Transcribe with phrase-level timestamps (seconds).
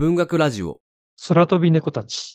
[0.00, 0.80] 文学ラジオ。
[1.28, 2.34] 空飛び猫たち。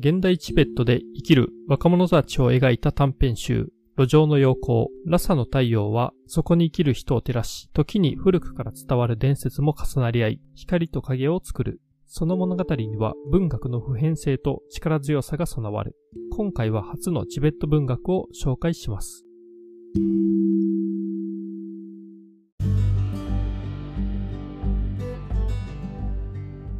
[0.00, 11.80] 現代チベットで生きる若者たちを描いた短編集、路上の陽光、ラサの太陽は、そこに生きる人を照らし、時に古くから伝わる伝説も重なり合い、光と影を作る。
[12.06, 15.94] その物語には文学の普遍性と力強さが備わる。
[16.36, 19.24] 今回は初のチベット文学を紹介します。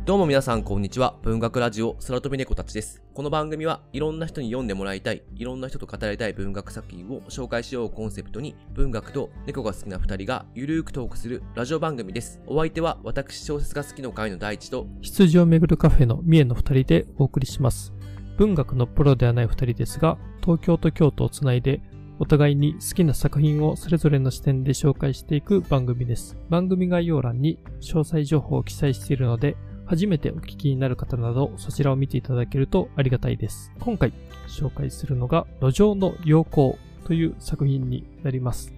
[0.06, 1.16] どうも皆さんこんにちは。
[1.22, 3.02] 文学ラジオ空飛び猫たちです。
[3.12, 12.40] この番組はいろんな人に読んでもらいたい、いろんな人と語りたい文学作品を紹介しようコンセプトに、文学と猫が好きな二人がゆるーくトークするラジオ番組です。
[12.46, 17.92] お相手は私小説が好きの会の第一と、羊をめぐるカフェの三重の二人でお送りします。
[18.36, 21.80] 文学のプロではない二人ですが、東京と京都をつないで
[22.20, 26.38] お互いに好きな作品をそれぞれの視点で紹介していく番組です。
[26.48, 33.72] 番組概要欄に詳細情報を記載しているので、初めてお聞きになる方など、そちらを見ていただけるとありがたいです。
[33.80, 34.12] 今回
[34.48, 38.74] 紹介するのが、路上の陽光という作品になります。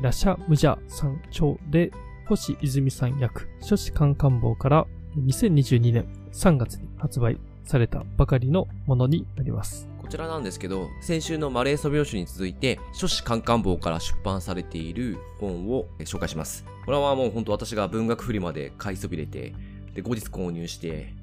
[0.00, 1.92] ラシャ・ムジャさん長で、
[2.26, 4.86] 星泉さん役、書士官官房から
[5.18, 9.88] 2022年3月に発売されたばかりのものになります。
[10.00, 16.64] こちらなんですけど、先週のマレーソ病種に続いて、書士官官房から出版されている本を紹介します。
[16.86, 19.52] これはもう本当私が文学フリマで買いそびれて、
[19.96, 21.14] で、後日購入して、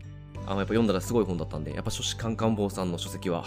[0.48, 3.46] あの、やっぱ読んだらすごい本だったんで、やっぱ書士カンカン坊さんの書籍は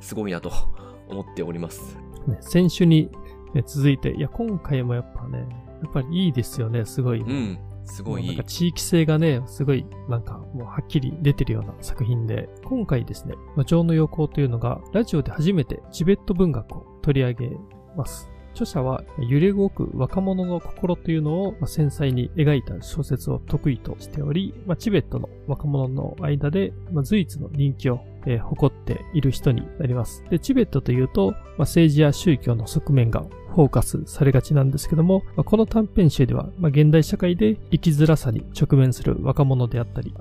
[0.00, 0.52] すごいなと
[1.08, 1.96] 思っております。
[2.26, 3.08] ね、先週に、
[3.54, 5.46] ね、続いて、いや、今回もやっぱね、
[5.82, 7.20] やっぱりいいですよね、すごい。
[7.20, 7.58] うん。
[7.86, 17.50] すごいなんか地域性がね、すごい、なんかもうはっきり出てるような作品で、今回ですね、魔女の陽光というのが、ラジオで初めてチベット文学を取り上げ
[17.96, 18.33] ます。
[18.54, 28.00] 著者は揺れ動く若者の心というのを繊細に描いた小説を得意としており、チベットの若者の間で随一の人気を
[28.42, 30.24] 誇っている人になります。
[30.30, 33.24] で、チベットというと、政治や宗教の側面が
[33.54, 40.14] フォーカスされがちなんですけども、この短編集では、現代社会で生きづらさに直面する若者であったり、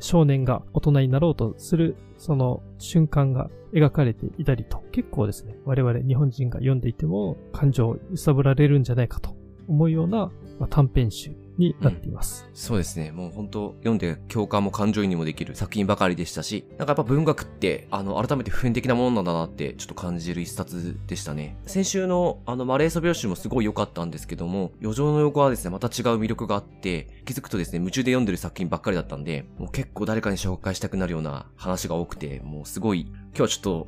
[0.00, 9.36] 少年が大人になろうとするその瞬間が描かれていたりと、結構ですね、我々日本人が読んでいても感情を揺さぶられるんじゃないかと
[9.68, 13.12] 思うような、まあ短編集になっています、うん、そうですね。
[13.12, 21.56] もう本当読んで共感も感情移入もできる作品ばかりでしたし、なんかやっぱ文学って、あの、改めて普遍的なものなんだなってちょっと感じる一冊でしたね。
[21.66, 33.86] 先週のあの、マレーソ描写もすごい良かったんですけども、余剰の横はですね、また違う魅力があって、気づくとですね、夢中で読んでる作品ばっかりだったんで、もう結構誰かに紹介したくなるような話が多くて、もうすごい今日はちょ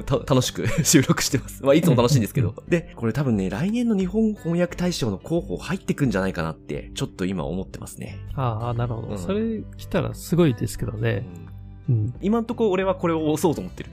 [0.00, 1.64] っと 楽しく 収録してます。
[1.64, 2.54] まあ、いつも楽しいんですけど。
[2.68, 8.18] で、これ多分ね、来年の日本翻訳大賞の候補入ってくんじゃないかなって、ちょっと今思ってますね。
[8.34, 11.24] ああ、なるほど、うん、それ来たらすごいですけどね。
[11.88, 13.90] うん、今んとこ俺はこれを押そうと思ってる。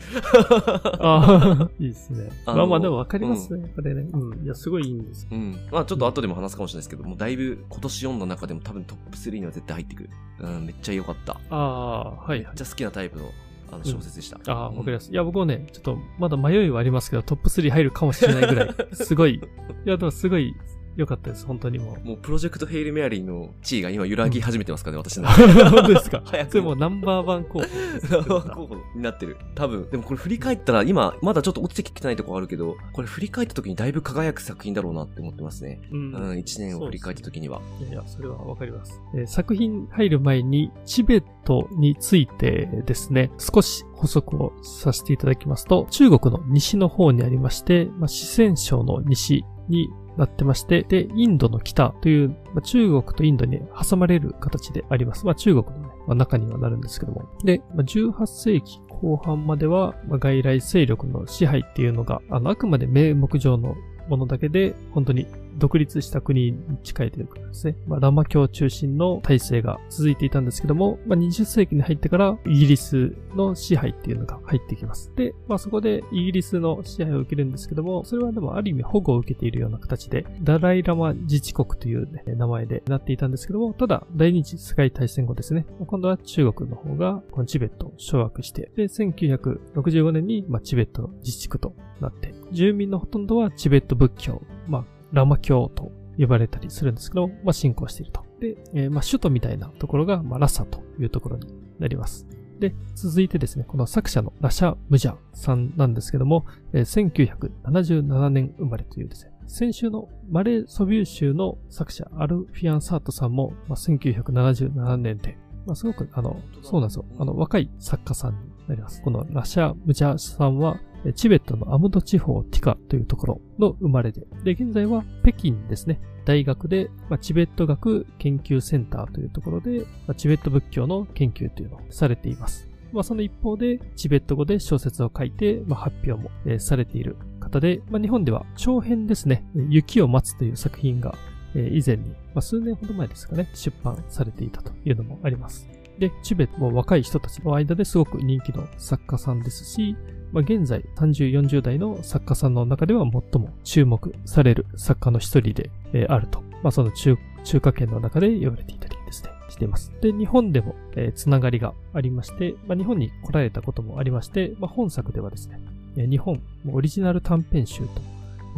[1.00, 2.30] ああ、 いいですね。
[2.46, 4.10] まあまあでも分かりますね、うん、これね。
[4.12, 4.44] うん。
[4.44, 5.26] いや、すごいいいんです。
[5.32, 5.58] うん。
[5.72, 10.10] まあちょっと後でも話すかもしれないですけど、もうだいぶ今年読んだ中でも多分トップ3には絶対入ってくる。
[10.42, 11.40] うん、めっちゃ良かった。
[11.50, 12.40] ああ、はい、はい。
[12.40, 13.32] めっちゃ好きなタイプの
[13.76, 14.40] あの小説でした。
[14.48, 15.12] ああ、わかります。
[15.12, 19.36] いや、僕はね、ちょっとまだ迷いはありますけど、トップ3入るかもしれないぐらい、すごい、
[19.86, 20.56] いや、でもすごい
[20.96, 22.08] 良かったです、本当にもう。
[22.08, 25.28] もうプロジェクトヘイルメアリーの地位が今揺らぎ始めてますからね、 私の。
[25.28, 26.22] 本当ですか？
[26.26, 26.52] 早く。
[26.52, 27.66] それもうナンバーワン候補。
[28.10, 29.38] ナンバー候補になってる。
[29.56, 29.90] 多分。
[29.90, 35.82] でもこれ振り返ったら今、まだちょっと落ちてきてないとこあるけど、これ振り返った時にだいぶ輝く作品だろうなって思ってますね。
[35.92, 36.14] うん。
[36.14, 37.62] うん、1年を振り返った時には。
[37.82, 39.02] いやいや、それはわかります。
[39.16, 55.26] えー、作品入る前に、チベットについてですね、少し補足をさせていただきますと、中国の西の方にありまして、まあ、四川省の西になってまして、で、インドの北という、まあ、中国とインドに挟まれる形であります。
[55.26, 57.30] まあ、中国のね、まあ、中にはなるんですけども。
[57.44, 63.76] で、まあ、18世紀後半までは、まあ、外来勢力の支配っていうのが、あの、あくまで名目上の
[64.10, 65.28] ものだけで、本当に
[65.58, 75.12] 独立した国に近いというかですね、まあ、ラマ教中心の体制が続いていたんですけども、まあ、20世紀に入ってからイギリスの支配っていうのが入ってきます。
[75.16, 98.24] で、まあ、そこでイギリスの支配を受けるんですけども、それはでもある意味保護を受けているような形で、ダライラマ自治国という、ね、名前でなっていたんですけども、ただ、第二次世界大戦後ですね、今度は中国の方がこのチベットを掌握して、で、1965年に、まあ、チベットの自治区となって、住民のほとんどはチベット仏教、まあ、ラマ教と呼ばれたりするんですけど、まあ、信仰していると。
[98.40, 101.48] で、えー、まあ、首都みたいなところが、まあ、ラサというところに
[101.80, 102.28] なります。
[102.60, 117.06] で、続いてですね、この作者のラシャ・ムジャさんなんですけども、えー、1977年生まれというですね、先週のマレー・ソビュー州の作者アルフィアン・サートさんも、まあ、1977年で、まあ、すごく、あの、そうなんですよ。
[117.20, 119.02] あの、若い作家さんになります。
[119.02, 120.80] このラシャ・ムジャさんは、
[121.14, 132.68] チベットのアムド地方ティカというところの生まれで、で、現在は北京ですね、大学で、まあ、チベット学研究センターというところで、まあ、チベット仏教の研究というのをされています。
[132.92, 141.16] まあ、その一方で、チベット語で小説を書いて、まあ、発表も、えー、されている方で、まあ、日本では長編ですね、雪を待つという作品が、
[141.56, 145.68] え、以前に、ま、数年ほど前ですかね、出版されていたというのもあります。
[146.00, 149.96] で、チベットも若い人たちの間ですごく人気の作家さんですし、
[150.32, 155.70] まあ、現在30、40代の作家さんの中では最も注目される作家の一人で、
[156.10, 156.44] あると。
[156.62, 159.94] まあ、その中中華圏の中で言われていたりですね、しています。
[160.02, 165.60] で、日本でも、え、つながりがありまして、まあ、日本に来られたこともありまして、ま、本作ではですね、
[165.96, 166.42] 日本
[166.74, 168.15] オリジナル短編集と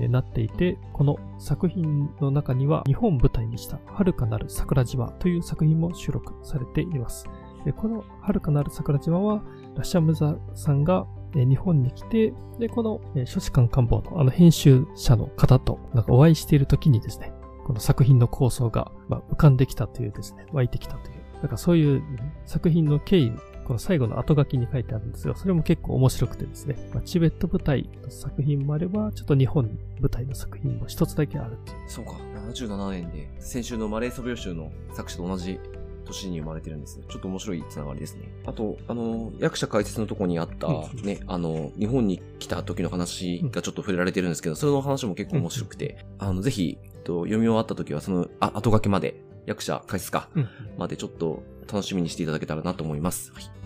[0.08, 7.26] なっていて、この作品の中には日本舞台にした遥かなる桜島という作品も収録されています。
[7.66, 9.42] でこの遥かなる桜島は
[9.76, 17.34] ラシャムザさんが日本に来て、で、この書士官官房のあの編集者の方となんかお会いしている時にですね、
[17.66, 22.02] この作品の構想が浮かんできたというですね、湧いてきたという、なんかそういう
[22.46, 23.34] 作品の経緯
[23.68, 29.66] この最後の後書きに書いてあるんですが、それも結構面白くてですね、まあ、チベット舞台の作品もあれば、ちょっと日本
[30.00, 31.78] 舞台の作品も一つだけあるっていう。
[31.90, 32.12] そうか、
[32.50, 35.60] 77年で、先週のマレーソビオ集の作者と同じ
[36.06, 37.02] 年に生まれてるんです。
[37.10, 38.30] ちょっと面白いつながりですね。
[38.46, 40.69] あと、あの、役者解説のとこにあった、
[41.04, 50.30] ね、あの、日本に来た時の話がちょっと触れられてるんですけど、それの話も結構面白くて、あの、ぜひ、と、読み終わった時は、その、あ、後書きまで、役者解説か、
[50.78, 53.34] までちょっと楽しみにしていただけたらなと思います。
[53.34, 53.56] はい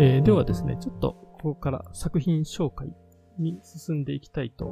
[0.00, 1.12] えー、ではですね、ちょっと
[1.42, 2.88] ここから作品紹介
[3.38, 4.64] に進んでいきたいと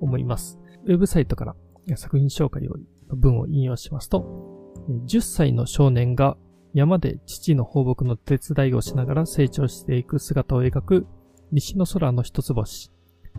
[0.00, 0.58] 思います。
[0.84, 1.56] ウェブサイトから
[1.96, 2.74] 作品紹介を
[3.08, 4.72] 文を引用しますと、
[5.06, 6.36] 10歳の少年が
[6.74, 11.06] 山で父の放牧の手伝いをしながら成長していく姿を描く
[11.50, 12.90] 西の空の一つ星、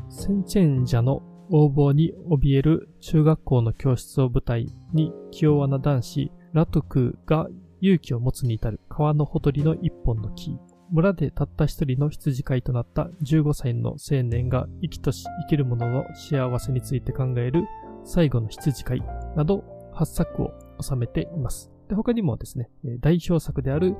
[0.09, 7.47] センチェンジャの横暴に怯える中学校の教室を舞台に気弱な男子ラトクが
[7.81, 10.57] 勇気を持つに至る川のほとりの一本の木。
[10.91, 17.63] 村でたった一人の羊飼いとなった15歳の青年が生きとし生きる者の幸せについて考える
[18.03, 19.03] 最後の羊飼い
[19.35, 19.63] など
[19.95, 21.71] 8作を収めています。
[21.89, 22.69] で他にもですね、
[22.99, 23.95] 代表作である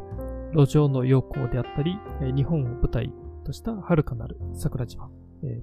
[0.55, 1.97] 路上の陽光であったり、
[2.35, 3.11] 日本を舞台
[3.43, 5.09] とした遥かなる桜島、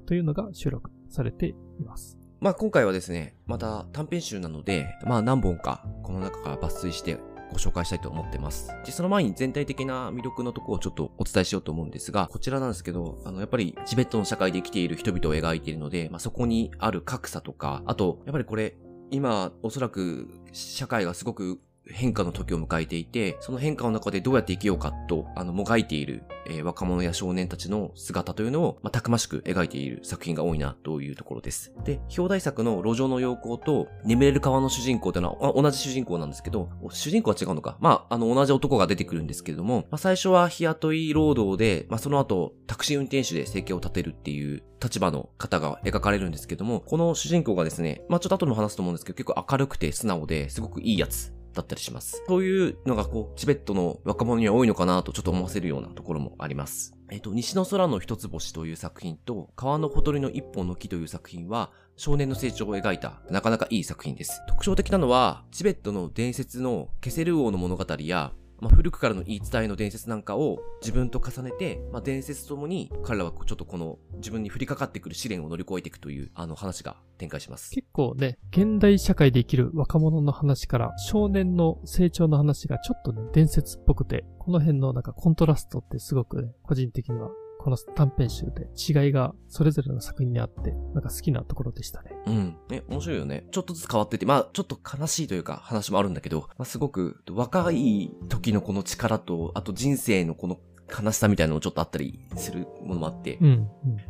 [0.07, 1.55] というのが収録されてい
[1.85, 2.19] ます。
[2.41, 7.21] まあ今回はですね、また短編集なので、まあ何本かこの中から抜粋して
[7.53, 8.75] ご紹介したいと思ってます。
[8.85, 18.77] で、その前に全体的な魅力のとこをちょっとお伝えしようと思うんですが、こちらなんですけど、あの、やっぱりチベットの社会で生きている人々を描いているので、まあそこにある格差とか、あと、やっぱりこれ、
[19.11, 31.73] 今、おそらく社会がすごく変化の時を迎えていて、その変化の中でどうやって生きようかと、あの、もがいている、えー、若者や少年たちの姿というのを、まあ、たくましく描いている作品が多いな、というところです。
[31.85, 37.77] で、表題作の路上の陽光と、眠れる川の主人公というのは、同じ主人公なんですけど、主人公は違うのか。
[37.81, 52.23] まあ、あの、同じ男が出てくるんですけれども、まあ、最初は日雇い労働で、まあ、その後、タクシー運転手で生計を立てるっていう立場の方が描かれるんですけども、この主人公がですね、まあ、ちょっと後でも話すと思うんですけど、結構明るくて素直で、すごくいいやつだったりします。
[52.27, 56.95] そういうのがこう、チベットの若者には多いのかなとちょっと思わせるようなところもあります。
[57.11, 64.41] えっ、と、西の空の一つ星という作品と、川のほとりの一本の木という作品は、少年の成長を描いた、なかなかいい作品です。
[64.49, 68.33] 特徴的なのは、チベットの伝説のケセル王の物語や、
[68.63, 77.73] まあ、古くからの言い伝えの伝説なんかを自分と重ねて、まあ、伝説ともに彼らはちょっとこの自分に降りかかってくる試練を乗り越えていくというあの話が展開します。
[77.73, 87.31] 結構ね、現代社会で生きる若者の話から少年の成長の話がちょっとね、伝説っぽくて、この辺のなんかコントラストってすごくね、個人的には
[87.63, 92.11] この短編集で違いがそれぞれの作品にあって、なんか好きなところでしたね。
[92.27, 92.57] うん。
[92.73, 93.47] え、面白いよね。
[93.53, 100.59] ちょっとずつ変わってて、まあ、ちょっと悲しいというか話もあるんだけど、まあ、すごく若い時のこの力と、あと人生のこの
[100.93, 103.67] 悲しさみたいなのもちょっとあったりするものもあって、うん、うん、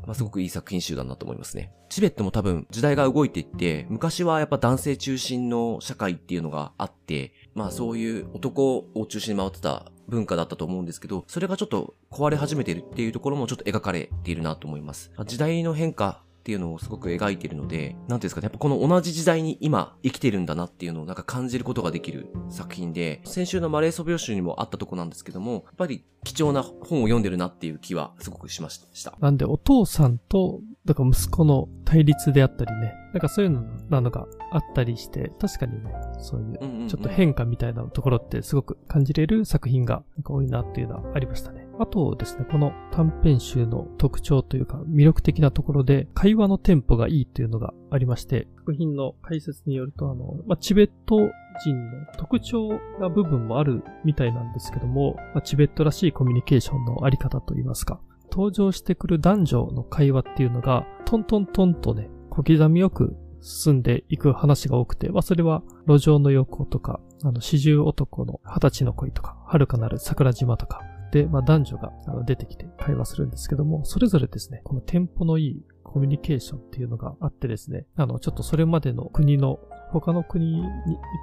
[0.07, 1.73] まあ、すごくいい作品集だなと思いますね。
[1.89, 15.13] チベットも多分時代が動いていって、昔はやっぱ男性中心の社会っていうのがあって、まあそういう男を中心に回ってた文化だったと思うんですけど、それがちょっと壊れ始めてるっていうところもちょっと描かれているなと思います。
[15.27, 29.17] 時代の変化っていうのをすごく描いてるので、なんていうんですかね、やっぱこの同じ時代に今生きてるんだなっていうのをなんか感じることができる作品で、先週のマレーソ病集にもあったとこなんですけども、やっぱり貴重な本を読んでるなっていう気はすごくしました。
[29.21, 41.62] なんでお父さんと、だから息子の対立であったりね、なんかそういうのなのがあったりして、確かにね、そういうちょっと変化みたいなところってすごく感じれる作品が多いなっていうのはありましたね。
[41.79, 51.17] あとですね、この短編集の特徴というか魅力的なところで会話のテンポがいいというのがありまして、作品の解説によると、あの、まあ、チベット
[51.65, 58.01] 人の特徴な部分もあるみたいなんですけども、まあ、チベットらしいコミュニケーションのあり方といいますか、
[58.31, 70.81] 登場してくる男女の会話っていうのが、トントントンとね、小刻みよく進んでいく話が多くて、まあそれは路上の横とか、あの、四十男の二十歳の恋とか、遥かなる桜島とか、
[71.13, 71.93] で、まあ男女が
[72.27, 80.67] 出てきて会話するんですけども、それぞれですね、このテンポのいいコミュニケーションっていうのがあってですね、あの、ちょっとそれまでの国の他の国に一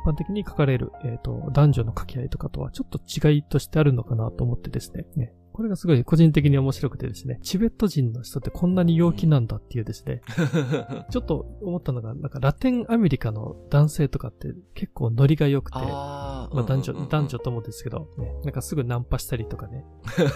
[0.08, 5.06] 般的に書かれる、えっ、と、男女の掛け合いとかとはちょっと違いとしてあるのかなと思ってですね。
[5.16, 10.22] ねこれがすごい個人的に面白くてですね、チベット人の人ってこんなに陽気なんだっていうですね、
[11.12, 19.84] ちょっと思ったのが、なんかラテンアメリカの男性とかって結構ノリが良くて、まあ男女、男女ともですけど、ね、なんかすぐナンパしたりとかね。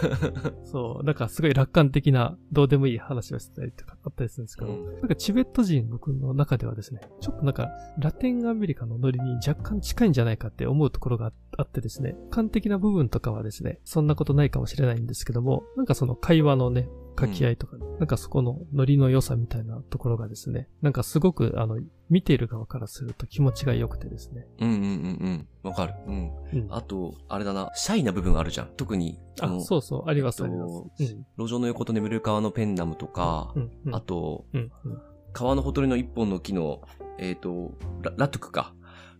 [0.66, 16.88] そう、なんかすごい楽観的などうでもいい話をしてたりとかあったりするんですけど、うんなんかチベット人僕の中ではですね、ちょっとなんかラテンアメリカのノリに若干近いんじゃないかって思うところがあってですね、感的な部分とかはですね、そんなことないかもしれないんですけども、なんかその会話のね、
[17.20, 21.80] 書き合いとか、なんかそこのノリの良さみたいなところがですね、なんかすごくあの、
[22.10, 24.48] 見ている側からすると気持ちが良くてですね。
[24.60, 25.70] うんうんうんうん。
[25.70, 25.94] わかる。
[26.08, 26.32] うん。
[26.54, 26.68] うん。
[26.70, 28.68] あと、あれだな、シャイな部分あるじゃん。
[28.76, 30.68] 特に、あ、のそうそう、あります、えっとありま
[30.98, 31.16] す。
[31.16, 31.26] うん。
[31.38, 33.72] 路上の横と眠る川のペンナムとか、うん。
[33.86, 34.72] うんあと、うん。
[34.86, 35.02] うん。
[35.34, 36.82] 川のほとりの一本の木の、
[37.20, 38.74] えっ、と、ララトゥクか。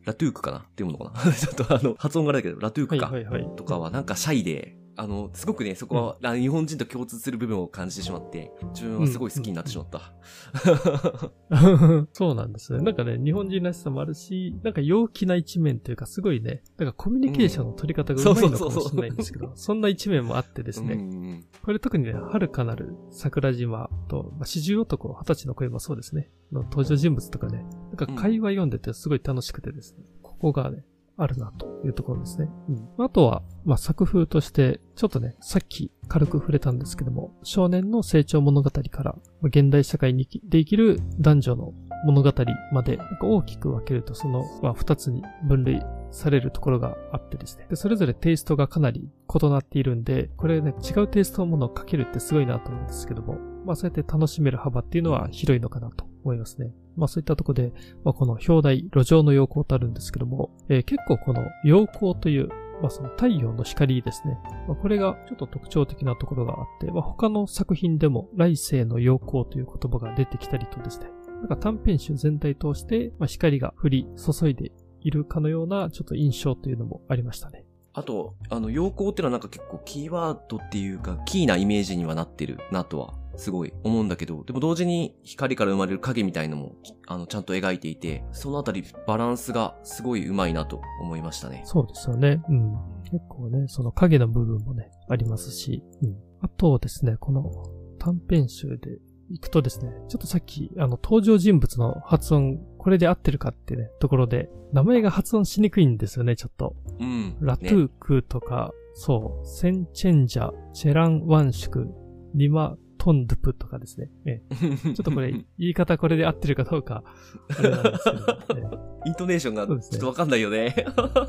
[0.06, 3.12] ラトゥークかなっていうものかな ちょっとあの、発音があれだけど、ラトゥーはいクか。
[3.12, 3.56] はいはい。
[3.56, 10.14] とかはなんかシャイで、あの、すごくね、そこは、あの日本人と共通する部分を感じてしまって、自分はすごい好きになってしまった。
[12.14, 12.84] そうなんですね。
[12.84, 20.96] なんかね、日本人らしさもあるし、なんか陽気な一面というか、すごいね、なんかコミュニケーションの取り方がうまいのかもしれないんですけど、 そんな一面もあってですうんうね、
[21.38, 21.46] ん。
[21.64, 30.86] これ特にね、遥かなる桜島と、まあ、四十男、二十歳の声もそうですね、の登場人物とかね、なんか会話読んでてすごい楽しくてですね、ここがね、
[31.18, 32.50] あるなというところですね。
[32.98, 41.74] うん、あとは、まあ、作風として、ちょっとね、さっき軽く触れたんですけども、少年の成長物語から、まあ現代社会に生きで生きる男女の
[42.06, 42.34] 物語
[42.72, 47.66] まで、なんか大きく分けると、その、まあ、二つに分類されるところがあってですね。
[47.70, 56.74] で、それぞれテイストがかなり異なっているんで、これね、違うテイストのものを書けるってすごいなと思うんですけども、まあそうやって楽しめる幅っていうのは広いのかなと思いますね。
[56.96, 57.74] まあそういったところで、
[58.04, 62.50] まあこの表題、路上の陽光とあるんですけども、えー結構この陽光という、
[62.82, 64.38] まあその太陽の光ですね。
[64.68, 71.08] まあこれがちょっと特徴的なところがあって、まあ他の作品でも来世の陽光という言葉が出てきたりとですね。
[71.44, 74.72] なんか短編集全体通して、まあ、光が降り注いで
[75.02, 77.66] いるかのようなちょっと印象というのもありましたね。
[77.94, 86.76] あと、あの、陽光っていうのはなんか結構キーワードっていうか、キーなイメージにはなってるなとは、すごい思うんだけど、でも同時に光から生まれる影みたいのも、
[87.08, 91.64] あの、ちゃんと描いていて、そのあたりバランスがすごい上手いなと思いましたね。
[91.66, 92.42] そうですよね。
[92.50, 92.74] うん。
[93.04, 96.16] 結構ね、その影の部分もね、ありますし、うん。
[96.42, 97.52] あとですね、この
[98.00, 99.00] 短編集で
[99.30, 106.76] 行くとですね、ちょっとさっき、あの、登場人物の発音、これで合ってるかってね、ところで、名前が発音しにくいんですよね、ちょっと。
[107.00, 107.38] うん。
[107.40, 111.88] ラトゥークとか、そう、センチェンジャ、チェランワンシュク、
[112.36, 114.10] ニマトンドゥプとかですね。
[114.26, 117.04] ええ ちょっとこれ、言い方これで合ってるかどうか、
[117.50, 120.74] あれなんですけど、ええイントネーションがちょっとわかんないよね。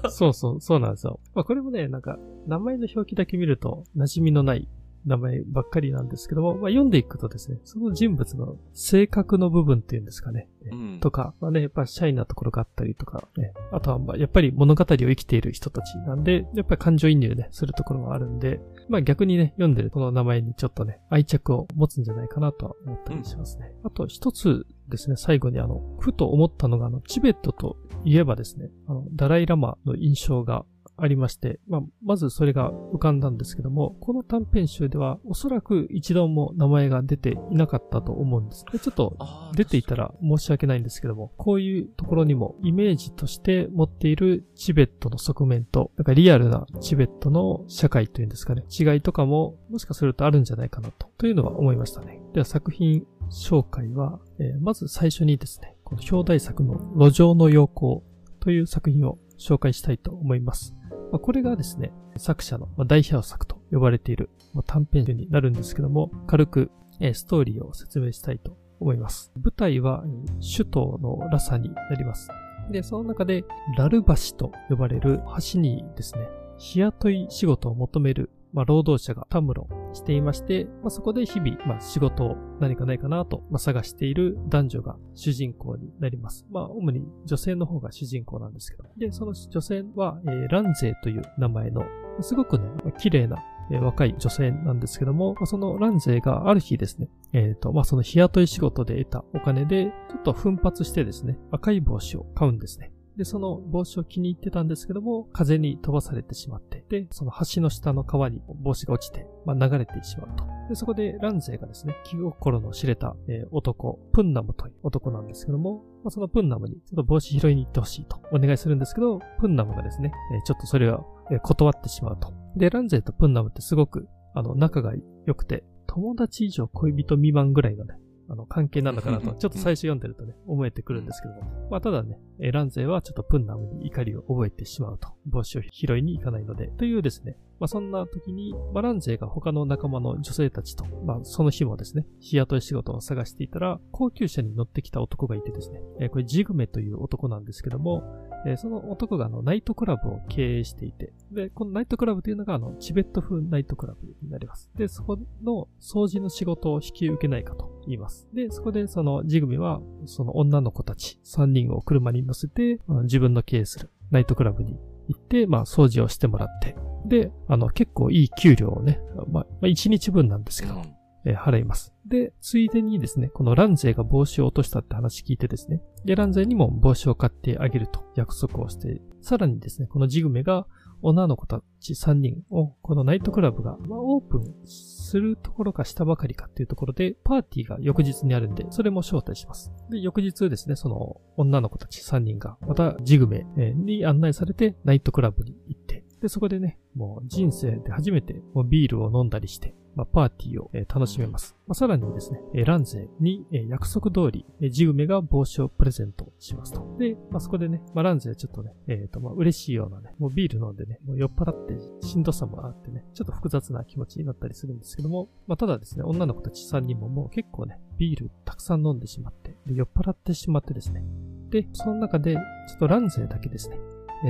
[0.09, 1.19] そうそう、そうなんですよ。
[1.35, 2.17] まあこれもね、なんか、
[2.47, 4.69] 名前の表記だけ見ると馴染みのない
[5.07, 10.49] 名前ばっかりなんですけども、まあ読んでいくとですね、その人物の性格の部分っていうんですかね。
[10.73, 23.75] うんとか、まあね、やっぱシャイなところがあったりとか、ね、あとはまあやっぱり物語を生きている人たちなんで、やっぱり感情移入ね、するところはあるんで、まあ逆にね、読んでるこの名前にちょっとね、愛着を持つんじゃないかなとは思ったりしますね。
[23.85, 30.65] あと一つですね、最後にあの、ふと思ったのがあの、チベットといえばですね、あの、ダライラマの印象が
[30.97, 38.65] ありまして、まあ、まずそれが浮かんだんですけども、この短編集ではおそらく一度も名前が出ていなかったと思うんです。
[38.73, 39.17] でちょっと
[39.57, 52.21] 出ていたら申し訳ないんですけども、こういうところにもイメージとして持っているチベットの側面と、なんかリアルなチベットの社会というんですかね、違いとかももしかするとあるんじゃないかなと、というのは思いましたね。
[52.33, 58.01] では作品紹介は、えー、まず最初にですね、この表題作の路上の陽光
[58.41, 60.75] という作品を紹介したいと思います。
[61.15, 64.31] まあ、これがですね、作者の代表作と呼ばれている
[64.67, 66.73] 短編集になるんですけども、軽く
[67.13, 69.31] ストーリーを説明したいと思います。
[69.37, 70.03] 舞台は
[70.41, 72.29] 首都のラサになります。
[72.73, 73.45] で、その中で
[73.79, 75.21] ラル橋と呼ばれる
[75.53, 76.27] 橋にですね、
[76.59, 86.47] 日雇い仕事を求める、まあ、労働者がたむろしていまして、まあ、そこで日々、まあ、仕事を何かないかなと、まあ、探している男女が主人公になります。
[86.51, 88.85] まあ、主に女性の方が主人公なんですけど。
[88.97, 91.85] で、その女性は、えー、ランゼーという名前の、
[92.21, 92.65] すごくね、
[92.99, 102.93] 綺麗なえ、若い女性なんですけども、そのランゼがある日ですね、えっ、ー、と、まあ、その日雇い仕事で得たお金で、ちょっと奮発してですね、赤い帽子を買うんですね。
[103.17, 110.45] で、その帽子を気に入ってたんですけども、風に飛ばされてしまって、で、その橋の下の川に帽子が落ちて、まあ、流れてしまうと。
[110.69, 122.33] で、そこでランゼがですね、気心の知れた、えー、男、プンナムという男なんですけども、まあ、そのプンナムにちょっと帽子拾いに行ってほしいとお願いするんですけど、プンナムがですね、えー、ちょっとそれを、えー、断ってしまうと。
[122.57, 124.93] で、ランゼとプンナムってすごく、あの、仲が
[125.27, 127.95] 良くて、友達以上恋人未満ぐらいのね、
[128.29, 131.69] あの、関係なのかなと、 ちょっと最初読んでるとね、思えてくるんですけども。
[131.71, 135.09] まあ、ただね、ランゼはちょっとプンナムに怒りを覚えてしまうと。
[135.27, 136.69] 帽子を拾いに行かないので。
[136.69, 148.03] というですね、まあ、そんな時に、まあ、ランゼが他の仲間の女性たちと、まあ、その日もですね、日雇い仕事を探していたら、高級車に乗ってきた男がいてですね、えー、これジグメという男なんですけども、
[148.47, 154.71] えー、その男があのナイトクラブを経営していて、で、このナイトクラブというのがあのチベット風ナイトクラブになります。
[154.77, 158.29] で、そこの掃除の仕事を引き受けないかと言います。
[158.35, 170.83] で、そこでそのジグミは、その女の子たち3人を車に乗せて、自分の経営するナイトクラブに行って、まあ掃除をしてもらって、で、あの結構いい給料をね、まあ、まあ、1日分なんですけど、
[171.27, 171.95] えー、払います。
[172.07, 180.67] で、ついでにですね、このランゼが帽子を落としたって話聞いてですね、で、ランゼにも帽子を買ってあげると約束をして、さらにですね、このジグメが
[181.05, 189.73] 女の子たち3人を、このナイトクラブが、まあ、オープンするところかしたばかりかっていうところで、パーティーが翌日にあるんで、それも招待します。
[189.91, 201.55] で、翌日ですね、その女の子たち3人が、またジグメに案内されて、ナイトクラブに行って、で、そこでね、もう人生で初めてもうビールを飲んだりして、まあ、パーティーを、え、楽しめます。
[201.67, 206.97] まあ、さらにですね、え、ランゼに、え、約束通り、えー、ジグメが帽子をプレゼントしますと。
[206.99, 221.05] で、まあ、そこでね、まあ、ランゼはちょっとね、えっ、ー、と、まあ、嬉しいようなね、もうビール飲んでね、もう酔っ払ってしんどさもあってね、ちょっと複雑な気持ちになったりするんですけども、まあ、ただですね、女の子たち3人ももう結構ね、ビールたくさん飲んでしまって、で酔っ払ってしまってですね。
[221.51, 222.41] で、その中で、ちょ
[222.77, 223.79] っとランゼだけですね、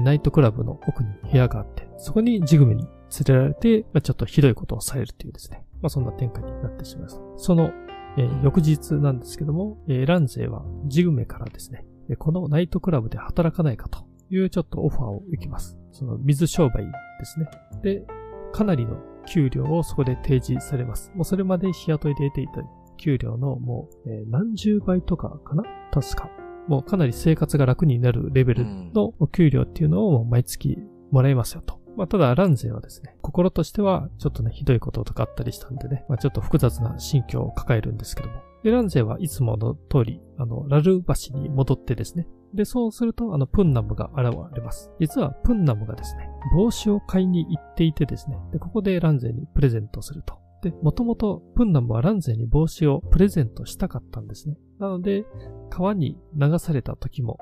[0.00, 2.90] ナイトクラブの奥に部屋があって、そこにジグメに連
[3.26, 5.64] れられて、まあ、ちょっとひどいことをされるというですね。
[5.80, 7.20] まあ、そんな展開になってしまいます。
[7.37, 7.70] その、
[8.16, 11.85] えー、翌日なんですけども、えー、ランゼはジグメからですね、
[12.18, 15.78] このナイトクラブで働かないかというちょっとオファーを受けます。
[15.92, 17.46] その水商売ですね。
[17.83, 18.07] で、
[18.52, 21.11] かなりの給料をそこで提示されます。
[21.14, 22.62] もうそれまで日雇いで得ていた
[22.96, 25.64] 給料のもう、えー、何十倍とかかな？
[25.92, 26.30] 確か。
[26.68, 30.79] もうかなり生活が楽になるレベルのお給料っていうのを毎月
[31.11, 31.81] もらえますよと。
[31.96, 38.35] まあ、ただ、ランゼはですね、心としては、ちょっとね、ひどいこととかあったりしたんでね、まあ、ちょっと複雑な心境を抱えるんですけども。
[38.64, 44.90] で、ランゼはいつもの通り、あの、ラル橋に戻ってですね、で、そうすると、あの、プンナムが現れます。
[45.00, 50.43] 実は、プンナムがですね、帽子を買いに行っていてですね、で、ここでランゼにプレゼントすると。
[50.64, 54.57] で、もともと、プンナムはランゼに帽子をプレゼントしたかったんですね。
[54.79, 55.27] なので、
[55.68, 57.38] 川に流された時も、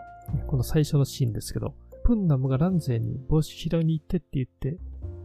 [0.49, 4.77] この最初のシーンですけど、プンナムがランゼに帽子拾いに行ってって言って、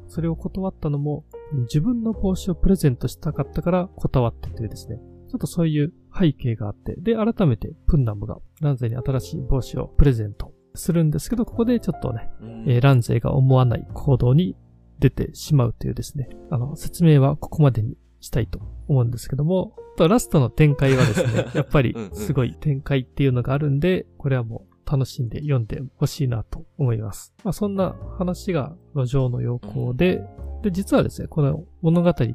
[0.07, 1.25] それを断ったのも、
[1.63, 4.97] 自分の帽子をプレゼントしたかったから断ったというですね、
[5.29, 12.29] ちょっとそういう背景があって、で、改めてプンナムがランゼに新しい帽子をプレゼントするんですけど、ここでちょっとね、
[12.67, 14.55] えー、ランゼが思わない行動に
[14.99, 27.33] 出てしまうというですね、あの、説明はここまでにしたいと思うんですけども、ラストの展開はですね、 やっぱりすごい展開っていうのがあるんで、これはもう楽しんで読んでほしいなと思います。
[27.43, 30.21] まあ、そんな話が路上の陽光で、
[30.61, 32.27] で、実はですね、この物語って、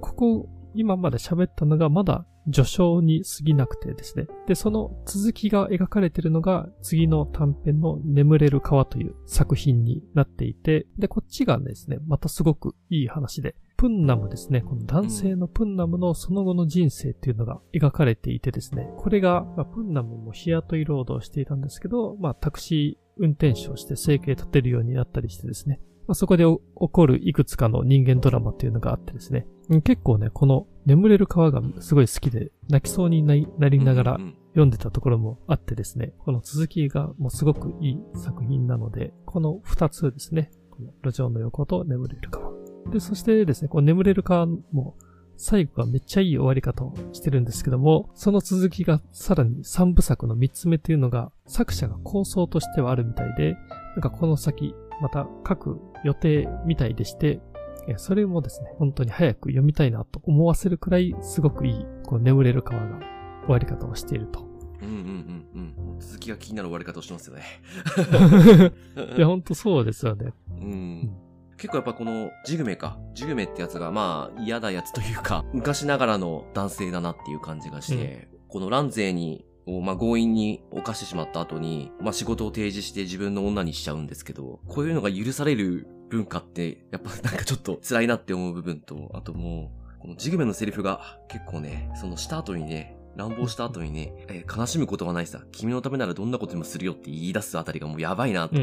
[0.00, 4.26] ここ、今まで喋ったのがまだ序章に過ぎなくてですね。
[4.46, 26.58] で、その続きが描かれているのが次の短編の眠れる川という作品になっていて、で、こっちがですね、またすごくいい話で、プンナムですね、この男性のプンナムのその後の人生っていうのが描かれていてですね、これが、まあ、プンナムも日雇い労働していたんですけど、まあタクシー運転手をして生計立てるようになったりしてですね、まあ、そこで起
[26.90, 29.46] こるいくつかの人間ドラマっていうのがあってですね、
[29.84, 33.34] 結構ね、この眠れる川がすごい好きで、泣きそうにな
[33.68, 34.20] りながら
[34.52, 42.52] 読んでたところもあってですね、この続きがもうすごくいい作品なので、この二つですね、この路上の横と眠れる川。
[42.90, 44.96] で、そしてですね、この眠れる川も
[45.36, 57.40] 最後がめっちゃいい終わり方をしてるんですけども、その続きがさらに三部作の三つ目というのが作者が構想としてはあるみたいで、なんかこの先また書く予定みたいでして、
[57.88, 63.00] えそれもですね、本当に早く読みたいなと思わせるくらいすごくいい、こう眠れる川が
[63.44, 64.46] 終わり方をしていると。
[64.82, 64.94] うんうん
[65.54, 66.00] うんうん。
[66.00, 67.42] 続きが気になる終わり方をしてますよね。
[69.16, 70.32] いや、ほんとそうですよね。
[70.50, 71.10] うん。
[71.56, 72.98] 結構やっぱこのジグメか。
[73.14, 95.42] ジグメってやつがまあ嫌なやつというか、昔ながらの男性だなっていう感じがして、このランゼーに、をまあ強引に犯してしまった後に、まあ仕事を提示して自分の女にしちゃうんですけど、こういうのが許される文化って、やっぱなんかちょっと辛いなって思う部分と、あともう、このジグメのセリフが結構ね、そのした後にね、乱暴した後にね、えー悲しむことはないさ。
[95.52, 98.56] 君のためならどんなことでもするよって言い出すあたりがもうやばいなと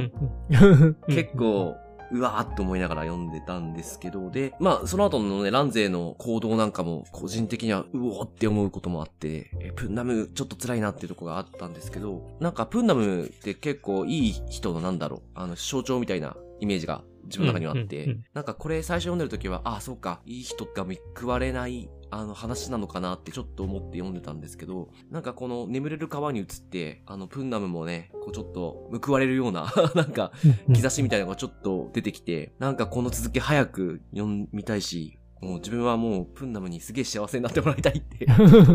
[1.07, 1.75] 結、構、
[2.11, 20.85] うわーって思いながら読んでたんですけど、で、まあ、その後のね、ランゼーの行動なんかも、個人的には、うおーって思うこともあって、えプンナムちょっと辛いなっていうところがあったんですけど、なんか、プンナムって結構いい人のなんだろう、あの、象徴みたいなイメージが自分の中にはあって、なんかこれ最初読んでる時は、ああ、そうか、いい人が
[21.19, 30.31] 報われない、あの話なのかなってちょっと思って読んでたんですけど、なんかこの眠れる川に移って、あの、プンナムもね、こうちょっと報われるような、 なんか、
[30.67, 38.25] うん兆しみたいなのがちょっと出てきて、なんかこの続き早く読みたいし、もう自分はもうプンナムにすげえ幸せになってもらいたいって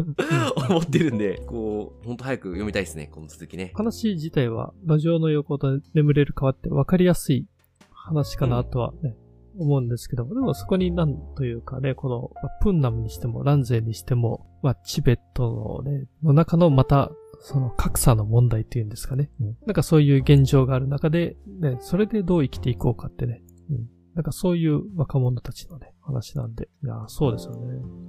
[0.69, 3.73] 思ってるんで、こう、ほんと早く読みたいですね、この続きね。
[3.75, 7.47] 話自体は、路上の横と眠れる川って分かりやすい
[7.91, 9.17] 話かなとはね、
[9.63, 17.11] 思うんですけども、でもそこになんというかね、この、まあプンナムにしても、ランゼーにしても、まあ、チベットのね、の中のまた、
[17.43, 19.31] その格差の問題っていうんですかね。
[19.67, 23.43] なんかそういう現状がある中で、ね、それでどう生きていこうかってね。
[23.71, 23.89] うん。
[24.15, 26.69] なんかそういう若者たちのね、話なんで。
[26.85, 27.61] いや、そうですよね。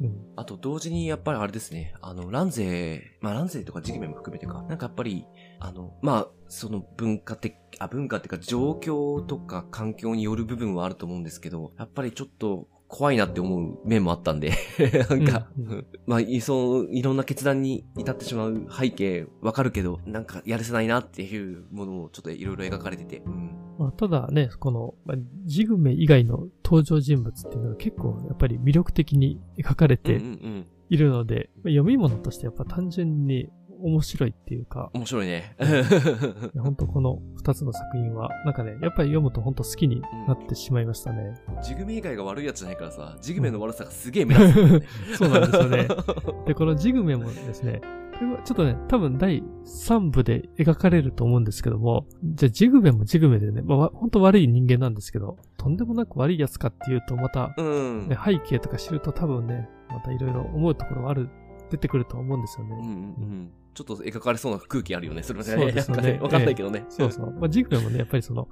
[0.01, 0.15] うん。
[0.35, 5.25] あと同時にやっぱりあれですね、あの、ランゼー、まあランゼーとかジグメも含めてか、なんかやっぱり、
[5.61, 14.51] あの、まあ、その文化的、あ、文化っていうか状況とか環境による部分はあると思うんですけど、やっぱりちょっと怖いなって思う面もあったんで、
[15.09, 23.51] なんか、うんうまあ、いそう、いろんな決断に至ってしまう背景わかるけど、なんかやるせないなっていうものをちょっといろいろ描かれてて、うん。
[23.77, 33.49] まあ、ただね、この、まあ、ジグメ以外の登場人物っていうのが結構やっぱり魅力的に描かれうんうてんいるので、まあ読み物としてやっぱ単純に
[33.83, 35.55] 面白いっていうか、面白いね。
[36.57, 41.33] 本当この二つの作品は、なんかね、やっぱり読むと本当好きになってしまいましたね。
[41.63, 44.87] ジグメ以外が悪いやつじゃないからさ、ジグメの悪さがすげえ目立つね。
[45.17, 45.87] そうなんですよね。
[46.45, 47.81] で、このジグメもですね、
[48.21, 58.09] これはちょっとね、多分第3部で描かれると思うんですけども、じゃあジグメもジグメでね、まあ、わ本当悪い人間なんですけど、とんでもなく悪いやつかっていうと、また、うん。
[58.09, 61.29] ね、背景とか知ると多分ね、またいろいろ思うところはある、
[61.71, 62.75] 出てくると思うんですよね。
[62.79, 63.51] うんうんうん。
[63.73, 65.51] ちょっと描かれそうな空気あるよね、それはね。
[65.51, 66.85] そうですよねなんかわかんないけどね。
[66.89, 67.31] そうそう。
[67.31, 68.47] まあ、ジグメもね、やっぱりその、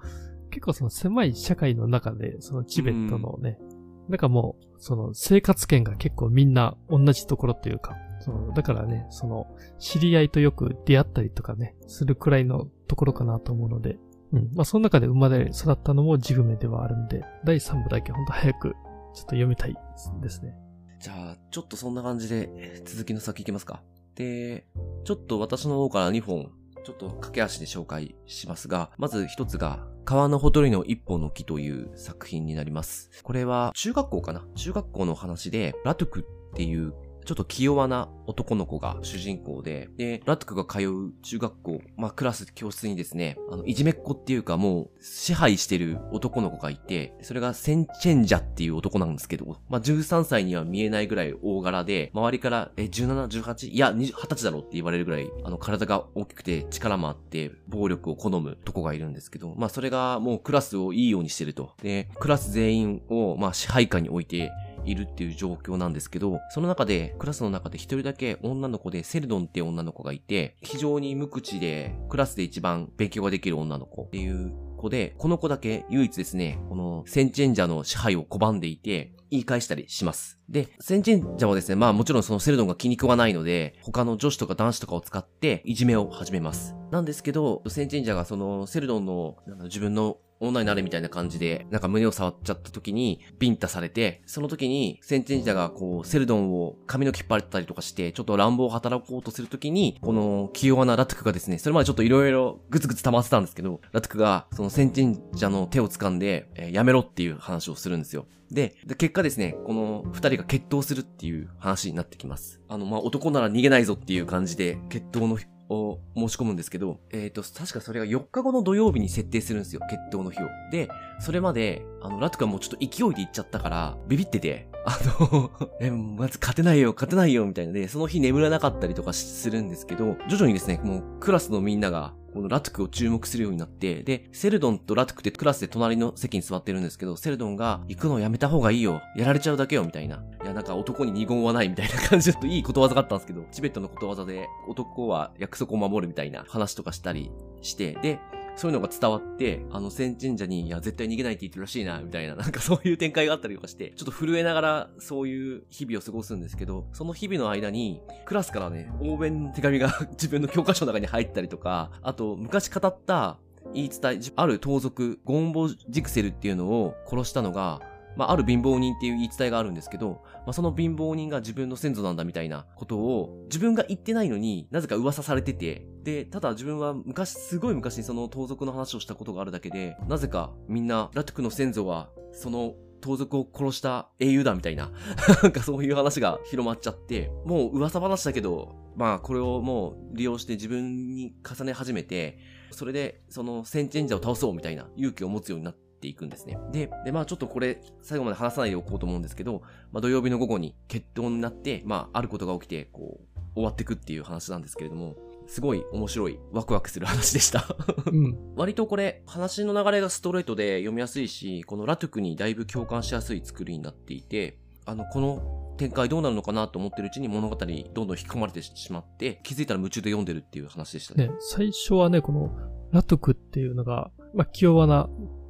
[0.50, 3.60] 結構その狭い社会の中で、そのチベットのね、
[4.08, 14.00] なんかもう、その生活圏が結構みんな同じところというか、その、だからね、その、知り合いとよく出会ったりとかね、するくらいのところかなと思うので、
[14.32, 14.50] うん。
[14.54, 18.76] まあ、その中で生まれ育ったのもジグメではあるんで、第3部だけほんと早く、ちょっ
[19.14, 19.74] と読みたい
[20.22, 20.56] ですね。
[21.00, 23.82] じゃあ、ちょっとそんな感じでえー続きの先いきますか。
[24.20, 24.66] で、
[25.06, 26.52] ちょっと私の方から2本、
[26.84, 33.10] ちょっと駆け足で紹介しますが、まず1つが、川のほとりの一本の木という作品になります。
[33.24, 34.46] これは中学校かな？
[34.56, 36.94] 中学校の話で、ラトゥクっていう
[37.30, 53.70] ちょっと気弱な男の子が主人公で、で、ラトクが通う中学校、まあクラス、教室にですね、あの、いじめっ子っていうかもう支配してる男の子がいて、それがセンチェンジャっていう男なんですけど、まあ13歳には見えないぐらい大柄で、周りから、え、17、18?
[53.70, 61.76] いや、20 20歳だろって言われるぐらい、あの、体が大きくて力もあって、暴力を好む男がいるんですけど、まあそれがもうクラスをいいようにしてると。
[61.84, 64.52] で、クラス全員を、まあ支配下に置いて、
[64.91, 80.39] いるっていう状況なんですけど、その中で、クラスの中で一人だけ女の子でセルドンっていう女の子がいて、非常に無口で、クラスで一番勉強ができる女の子っていう子で、この子だけ唯一ですね、このセンチェンジャーの支配を拒んでいて、言い返したりします。
[80.49, 86.75] で、センチェンジャーはですね、まあもちろんそのセルドンが気に食わないので、他の女子とか男子とかを使っていじめを始めます。
[86.89, 108.25] なんですけど、センチェンジャーがそのセルドンの自分の女になれみたいな感じで、なんか胸を触っちゃった時に、ビンタされて、その時に、センチェンジャがこう、セルドンを髪の毛引っ張ったりとかして、ちょっと乱暴を働こうとする時に、この、器用なラトクがですね、それまでちょっと色々グツグツ溜まってたんですけど、ラトクが、そのセンチェンジャの手を掴んで、えー、やめろっていう話をするんですよ。
[108.52, 112.60] で、で結果ですね、この二人が決闘するっていう話になってきます。
[112.67, 115.38] あの、まあ、男なら逃げないぞっていう感じで、決闘の
[115.70, 120.48] を申し込むんですけど、えっ、ー、と、確かそれが4日後の土曜日に設定するんですよ、決闘の日を。
[120.72, 139.02] で、それまで、あの、ラトゥカもちょっと勢いで行っちゃったから、ビビってて、あの え、まず勝てないよ、勝てないよ、みたいなで、その日眠らなかったりとかするんですけど、徐々にですね、もうクラスのみんなが、このラトクを注目するようになって、で、セルドンとラトクってクラスで隣の席に座ってるんですけど、セルドンが、行くのやめた方がいいよ。
[139.15, 140.24] やられちゃうだけよ、みたいな。
[140.44, 148.20] いや、なんか男に二言はないみたいな感じだといいことわざがあったんですけど、チベットのことわざで、男は約束を守るみたいな話とかしたりして、で、
[148.60, 163.38] そういうのが伝わって、あの、先神社に、いや、絶対逃げないって言ってるらしいな、みたいな、なんか そういう展開があったりとかして、ちょっと震えながら、そういう日々を過ごすんですけど、その日々の間に、クラスからね、応援の手紙が 自分の教科書の中に入ったりとか、あと、昔語った、
[163.74, 167.80] 言い伝え、ある盗賊、ゴンボジクセルっていうのを殺したのが、
[168.17, 184.92] まあ、ある貧乏人っていう言い伝えがあるんですけど、まあ、その貧乏人が自分の先祖なんだみたいなことを、自分が言ってないのになぜか噂されてて、で、ただ自分は昔、すごい昔にその盗賊の話をしたことがあるだけで、なぜかみんな、ラトゥクの先祖は、その盗賊を殺した英雄だみたいな、
[185.44, 192.40] なんかそういう話が広まっちゃって、もう噂話だけど、まあこれをもう利用して自分に重ね始めて、
[192.72, 196.58] それでその先ン者を倒そうみたいな勇気を持つようになって、ていくんですね。
[196.72, 205.16] で、で、まあちょっとこれ、最後まで話さないでおこうと思うんですけど、まあ土曜日の午後に決闘になって、まああることが起きて、こう、終わっていくっていう話なんですけれども、
[205.48, 207.76] すごい面白い、ワクワクする話でした
[208.12, 221.28] うん、 割とこれ、話の流れがストレートで読みやすいし、このラトゥクにだいぶ共感しやすい作りになっていて、あの、この展開どうなるのかなと思ってるうちに物語どんどん引き込まれてしまって、気づいたら夢中で読んでるっていう話でしたね。
[221.28, 222.52] ね最初はね、この
[222.92, 225.10] ラトゥクっていうのが、まあ、気弱な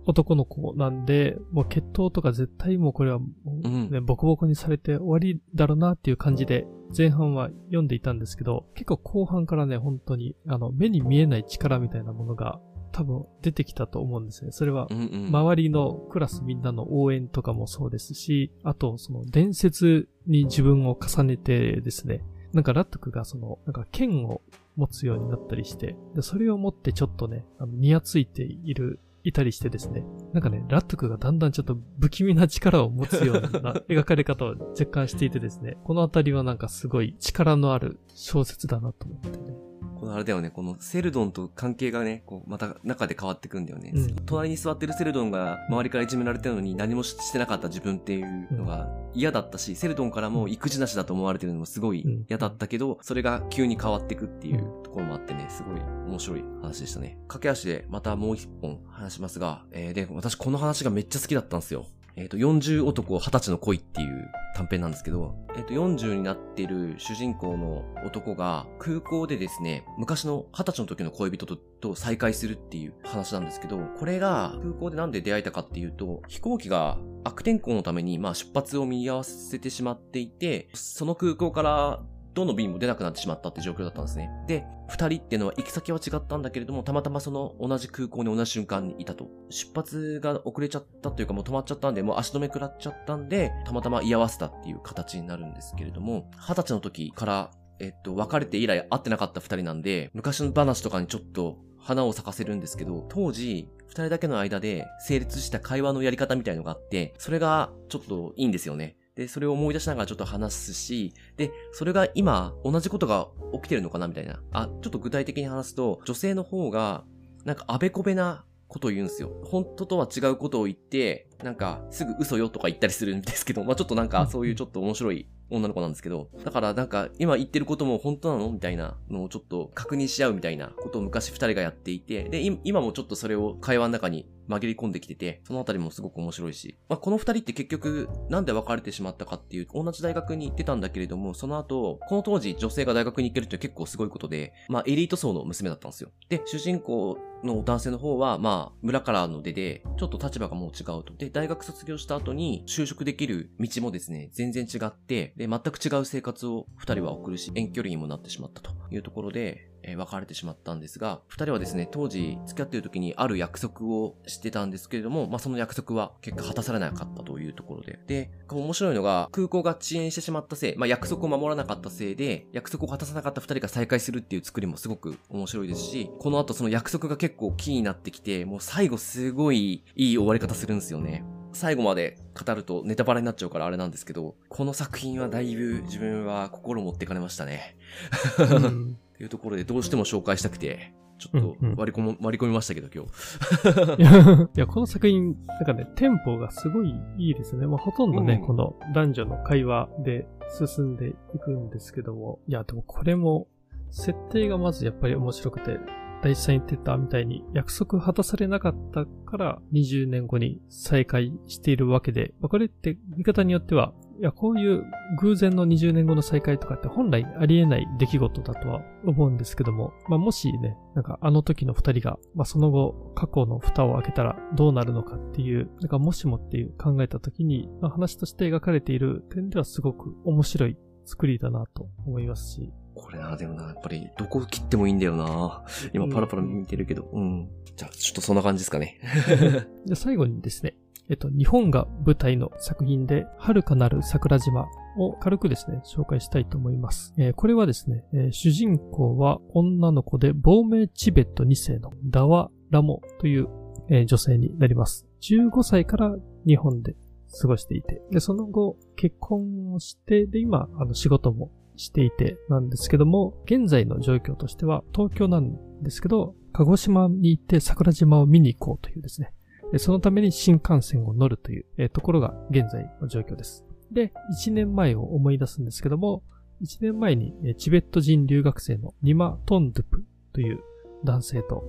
[0.10, 6.66] 男の子なんで、もう血統とか絶対もうこれはもうね、うん、ボコボコにされて終わりだろうなっていう感じで
[6.98, 12.60] 前半は読んでいたんですけど、結構後半からね、本当にあの目に見えない力みたいなものが
[12.92, 14.52] 多分出てきたと思うんですね。
[14.52, 24.42] それは、周りのクラスみんなの応援とかもそうですし、あと、その伝説に自分を重ねてですね、なんかラットクがその、なんか剣を
[24.76, 30.04] 持つようになったりして、でそれを持ってちょっとね、あの、にやついているいたりしてですね、
[30.34, 39.69] なんかね、ラットクがだんだんちょっと不気味な力を持つような 描かれ方を若干していてですね、このあたりはなんかすごい力のある小説だなと思ってね。
[40.00, 43.92] このあれだよね、このセルドンと関係がね、こう、また中で変わってくんだよね。
[43.94, 57.18] うん、隣に座ってるセルドンが周りからいじめられてるのに何もしてなかった自分っていうのが嫌だったし、セルドンからも育児なしだと思われてるのもすごい嫌だったけど、それが急に変わってくっていうところもあってね、すごい面白い話でしたね。
[57.28, 61.86] 駆け足でまたもう一本話しますが、えー、で、私この話がめっちゃ好きだったんですよ。
[62.16, 82.02] えっ、ー、と、40男20歳の恋っていう短編なんですけど、えっ、ー、と、40になってる主人公の男が空港でですね、昔の20歳の時の恋人とと再会するっていう話なんですけど、これが空港でなんで出会えたかっていうと、飛行機が悪天候のために、まあ出発を見合わせてしまっていて、その空港から
[82.34, 84.30] どの便も出なくなってしまったって状況だったんですね。
[84.48, 89.28] で、二人っていうのは行き先は違ったんだけれども、たまたまその同じ空港に同じ瞬間にいたと。
[89.50, 108.98] 出発が遅れちゃったというかもう止まっちゃったんで、もう足止め食らっちゃったんで、たまたま居合わせたっていう形になるんですけれども、二十歳の時からえっと、別れて以来会ってなかった二人なんで、昔の話とかにちょっと花を咲かせるんですけど、当時、二人だけの間で成立した会話のやり方みたいのがあって、それがちょっといいんですよね。
[109.16, 114.42] で、それを思い出しながらちょっと話すし、で、それが今、同じことが起きてるのかなみたいな。
[114.52, 117.04] あ、ちょっと具体的に話すと、女性の方が、
[117.46, 119.32] なんかあべこべなことを言うんですよ。
[119.46, 146.12] 本当とは違うことを言って、なんか、すぐ嘘よとか言ったりするんですけど、まあちょっとなんか、そういうちょっと面白い女の子なんですけど、だからなんか今言ってることも本当なのみたいなのをちょっと確認し合うみたいなことを昔二人がやっていて、で、今もちょっとそれを会話の中に紛れ込んできてて、そのあたりもすごく面白いし、まあ、この二人って結局なんで別れてしまったかっていう、同じ大学に行ってたんだけれども、その後、この当時女性が大学に行けるって結構すごいことで、まあエリート層の娘だったんですよ。
[146.30, 151.14] で、主人公の男性の方は、まあ、村からの出で、ちょっと立場がもう違うと。
[151.18, 168.00] で、大学卒業した後に就職できる道もですね、全然違って、で、全く違う生活を二人は送るし、遠距離にもなってしまったというところで、えー別れてしまったんですが、二人はですね、当時付き合っている時にある約束をしてたんですけれども、まあその約束は結果果たされなかったというところで。
[168.08, 181.24] で、面白いのが、空港が遅延してしまったせい、まあ約束を守らなかったせいで、約束を果たさなかった二人が再会するっていう作りもすごく面白いですし、この後その約束が結構キーになってきて、もう最後すごいいい終わり方するんですよね。
[181.52, 187.76] 最後まで語るとネタバレになっちゃうからあれなんですけど、この作品はだいぶ自分は心持ってかれましたね。
[188.40, 191.98] うんっていうところでどうしても紹介したくて、ちょっとうんうん割り
[192.38, 194.50] 込みましたけど今日。
[194.56, 197.68] いやこの作品、なんかね、テンポがすごいいいですね。
[197.68, 200.26] まあ、ほとんどね、うんこの男女の会話で
[200.66, 203.50] 進んでいくんですけども、いや、でもこれも、
[203.92, 205.80] 設定がまずやっぱり面白くて、
[206.24, 214.84] 第一さん言ってたみたいに約束果たされなかったから20年後に再会しているわけで、まあこれって見方によっては、いや、こういう
[215.22, 235.64] 偶然の20年後の再会とかって本来ありえない出来事だとは思うんですけども、まあもしね、なんかあの時の二人が、まあその後過去の蓋を開けたらどうなるのかっていう、なんかもしもっていう考えた時に、まあ話として描かれている点ではすごく面白い作りだなと思いますし、これな、でもな、やっぱりどこ切ってもいいんだよな。
[235.94, 237.10] 今パラパラ見てるけど。
[237.14, 237.50] うん。
[237.78, 239.00] じゃあ、ちょっとそんな感じですかね。
[239.88, 240.76] で、最後にですね、
[241.10, 244.68] えっと、日本が舞台の作品で、遥かなる桜島
[244.98, 247.14] を軽くですね、紹介したいと思います。
[247.18, 253.48] えーこれはですね、えー主人公は女の子で、亡命チベット2世のダワ・ラモという、
[253.90, 255.08] えー女性になります。
[255.22, 256.96] 15歳から日本で
[257.42, 269.34] 過ごしていて、で、その後、結婚をして、で、今、あの、仕事もしていてなんですけども、現在の状況としては東京なんですけど、鹿児島に行って桜島を見に行こうというですね、
[269.78, 273.66] そのために新幹線を乗るという、ところが現在の状況です。
[273.92, 274.14] で、
[274.46, 276.24] 1年前を思い出すんですけども、
[276.62, 280.04] 1年前にチベット人留学生のニマ・トンドゥプ
[280.34, 280.60] という
[281.04, 281.64] 男性と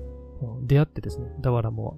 [0.67, 1.95] 出会ってですね、ダワラモは。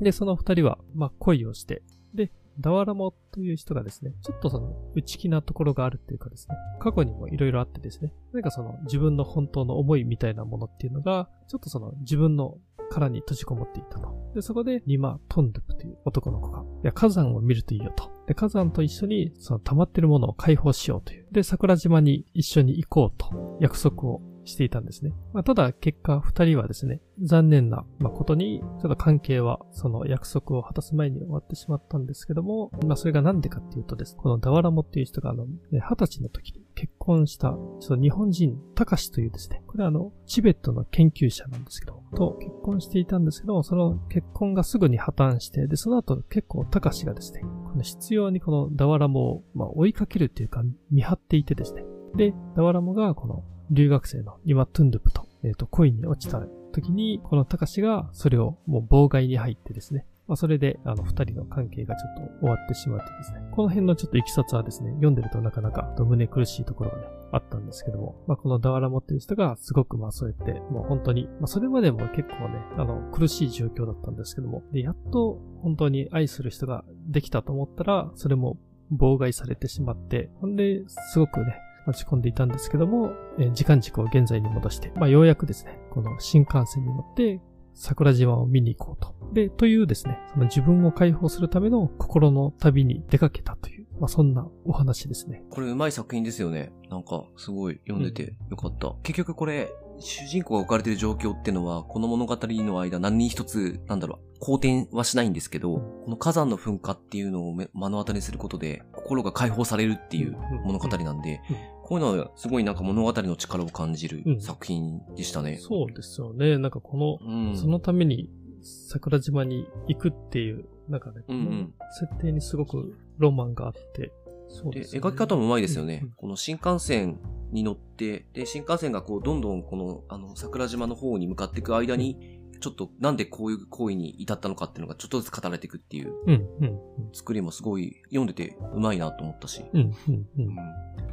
[0.00, 1.82] で、その二人は、まあ、恋をして、
[2.14, 12.58] で、ダワラモという人がですね、ちょっとその、内気なところがあるっていうかですね、過去にもいろいろあってですね、何かその、自分の本当の思いみたいなものっていうのが、ちょっとその、自分の
[12.92, 14.14] 殻に閉じこもっていたと。
[14.34, 18.10] で、そこで、ニマ・トンドゥプという男の子が、いや、火山を見るといいよと。
[18.26, 21.26] で、火山と一緒に、その溜まってるものを解放しようという。
[21.32, 25.12] で、桜島に一緒に行こうと約束をしていたんですね。
[25.32, 51.84] まあ、ただ、結果、二人はですね、残念な、まあ、ことに、ちょっと関係は、その約束を果たす前に終わってしまったんですけども、まあ、それがなんでかっていうとですね、このダワラモっていう人が、あの、二十歳の時に結婚した、ちょっと日本人、タカシというですね、これはあの、チベットの研究者なんですけど、と結婚していたんですけど、その結婚がすぐに破綻して、で、その後結構タカシがですね、この必要にこのダワラモを、まあ、追いかけるっていうか、見張っていてですね、
[52.16, 56.40] で、ダワラモがこの留学生のニマ・トゥンドゥプと、えっ、と、恋に落ちた
[56.72, 78.58] 時に、このタカシがそれをもう妨害に入ってですね、まあ、それで、あの、二人の関係がちょっと終わってしまってですね、この辺のちょっといきさつはですね、読んでるとなかなかと胸苦しいところがね、あったんですけども、まあ、このダワラモっていう人がすごくまあそうやって、もう本当に、まあ、それまでも結構ね、あの、苦しい状況だったんですけども、で、やっと本当に愛する人ができたと思ったら、それも
[78.94, 81.56] 妨害されてしまって、ほんで、すごくね、
[81.86, 83.12] 落ち込んでいたんですけども、
[83.54, 87.40] 時間軸を現在に戻して、まあ、ようやくですね、この新幹線に乗って、
[87.74, 89.14] 桜島を見に行こうと。
[89.32, 95.42] で、というですね、その自分を解放するための心の旅に出かけたという、まあ、そんなお話ですね。
[95.50, 96.72] これうまい作品ですよね。
[96.90, 98.94] なんか、すごい読んでてよかった。
[99.02, 111.56] 結局これ、主人公が置かれてる状況っていうのは、この物語の間何一つ、なんだろう、好転はしないんですけど、この火山の噴火っていうのを目目の当たりにすることで、心が解放されるっていう物語なんで、うん
[111.92, 115.58] こういうのはすごいなんか物語の力を感じるうん作品でしたね。
[115.60, 116.56] そうですよね。
[116.56, 117.54] なんかこの、うん。
[117.54, 118.30] そのために
[118.62, 124.10] 桜島に行くっていう、なんかね、うんうん設定にすごくロマンがあって、
[124.48, 125.98] そうで、ですよね描き方もうまいですよね。
[126.02, 136.80] うんうんこの新幹線に乗って、で、新幹線がこう、どんどんこの、あの、桜島の方に向かっていく間に、ちょっとなんでこういう行為に至ったのかっていうのがちょっとずつ語られていくっていううん、うん、
[137.12, 139.64] 作りもすごい読んでてうまいなと思ったし。
[139.72, 140.56] うん、うん、うん、うん。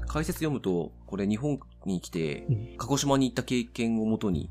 [0.08, 4.50] 解説読むと、これ日本に来てうん、鹿児島に行った経験をもとに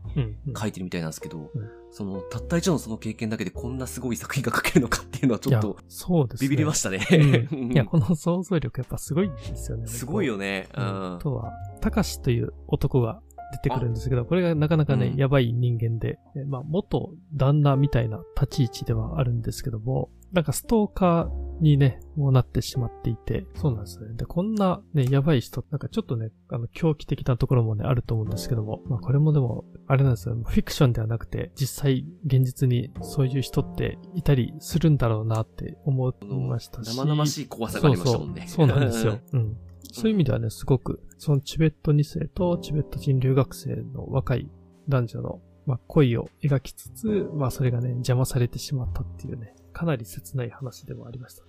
[0.56, 6.49] 書いてるみたいなんですけど、うんその、たった一度のその経験だけでこんなすごい作品が書けるのかっていうのはちょっとそうですね。
[6.49, 7.07] ビビりましたね。
[7.51, 9.86] うん いや、この想像力やっぱすごいですよね。
[9.86, 10.68] すごいよね。
[10.76, 11.18] ううんん。
[11.18, 13.22] とは、たかしという男が
[13.53, 24.14] 出てくるんですけど、これがなかなかね、うんやばい人間で、えまあ、元旦那みたいな立ち位置ではあるんですけども、なんかストーカーにね、もうなってしまっていて、そうなんですね。
[24.14, 30.36] で、こんなね、やばい人、なんかちょっとね、あの、狂気的なところもね、あると思うんですけども、まあ、これもでも、あれなんですよ。
[30.44, 36.94] フィクションではなくて、実際、現実にそういう人っていたりするんだろうなって思いましたし。
[36.94, 38.44] 生々しい怖さがありましたもんね。
[38.46, 39.18] そうそうそうなんですよ。
[39.32, 39.57] うん。
[39.93, 44.49] そういう意味ではね、すごく、そのチベット2世とチベット人留学生の若い
[44.89, 51.45] 男女の、まあ、恋を描きつつ、まあ、それがね、邪魔されてしまったっていうね、かなり切ない話でもありました。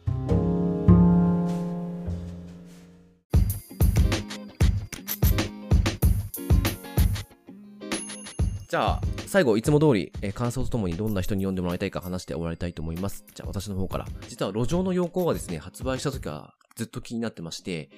[8.69, 13.25] じゃあ、最後、いつも通り、えー感想とともにどんな人に読んでもらいたいか話して終わりたいと思います。
[13.33, 14.05] じゃあ、私の方から。
[14.27, 17.89] 実は、路上の陽光がですね、発売した時はずっと気になってまして、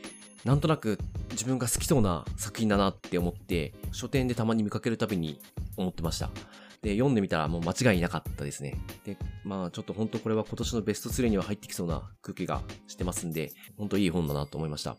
[0.44, 0.98] なんとなく
[1.30, 5.40] 自分が好きそうな作品だなって思って、書店でたまに見かけるたびに
[5.78, 6.32] 思ってました。
[6.82, 8.80] で、読んでみたらもう間違いなかったですね。
[9.06, 14.98] で、まあちょっと本当これは今年のベスト3には入ってきそうな空気がしてますんで、本当いい本だなと思いました。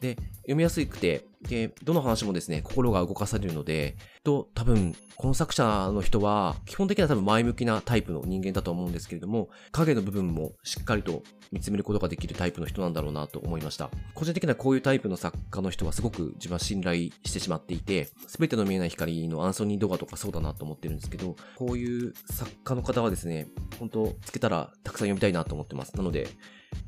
[0.00, 13.90] で、読みやすくて、で、どの話もですね、心が動かされるので、と、多分、この作者の人は、基本的には多分前向きなタイプの人間だと思うんですけれども、影の部分もしっかりと見つめることができるタイプの人なんだろうなと思いました。
[14.14, 25.96] 個人的にはこういうタイプの作家の人はすごく自分は信頼してしまっていて、すべての見えない光のアンソニー・ドガとかそうだなと思ってるんですけど、こういう作家の方はですね、本当つけたらたくさん読みたいなと思ってます。
[25.96, 26.28] なので、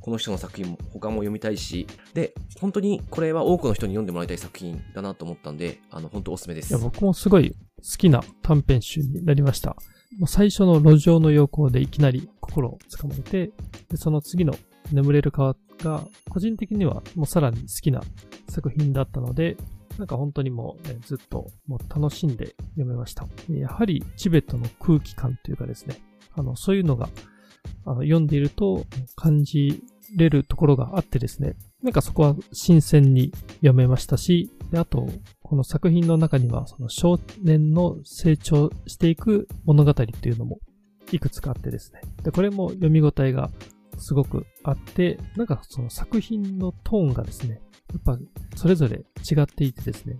[0.00, 6.78] この人の作品も他も読みたいし、で、本当にこれは多くの人に読んでもらいたい作品だなと思ったんで、あの、本当おすすめですいや、。
[6.78, 7.56] 僕もすごい好
[7.98, 9.76] きな短編集になりました。
[10.26, 13.50] 最初の路上の陽光でいきなり心をつかまれて、
[13.88, 14.54] でその次の
[14.92, 18.02] 眠れる川が、個人的にはもうさらに好きな
[18.48, 19.56] 作品だったので、
[19.98, 23.26] なんか本当にもう、ね、ずっともう楽しんで読めました。
[23.50, 25.96] やはりチベットの空気感というかですね、
[26.34, 27.08] あの、そういうのが、
[27.84, 28.86] あの、読んでいると
[29.16, 29.82] 感じ
[30.16, 35.08] れるところがあってですね、なんかそこは新鮮に読めましたし、で、あと、
[35.42, 40.60] この作品の中には、その少年の成長していく物語っていうのも
[41.10, 42.00] いくつかあってですね。
[42.22, 43.50] で、これも読み応えが
[43.98, 47.60] すごくあって、なんかその作品のトーンがですね、
[47.92, 48.18] やっぱ
[48.56, 50.16] それぞれ違っていてですね、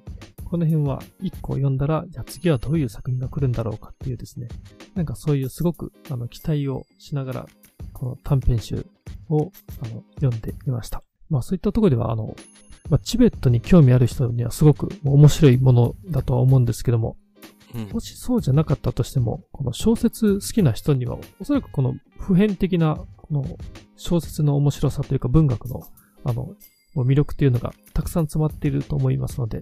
[0.53, 4.49] この辺は一個読んだら、じゃあ次はどういう作品が来るんだろうかっていうですね、
[4.95, 7.47] なんかそういうすごくあの期待をしながら、
[7.95, 8.85] この短編集
[9.31, 9.51] を
[9.83, 11.03] あの読んでみました。
[11.31, 12.37] まあそういったところでは、あの、
[12.91, 17.17] まあ、チベットに興味ある人にはすごく面白いものだとは思うんですけども、
[17.75, 23.47] うんもしそうじゃなかったとしても、この小説好きな人には、おそらくこの普遍的な、この
[23.97, 25.81] 小説の面白さというか文学の、
[26.25, 26.51] あの、
[26.95, 29.61] 魅力というのがたくさん詰まっていると思いますので、